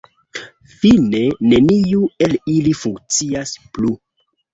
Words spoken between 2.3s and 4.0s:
ili funkcias plu.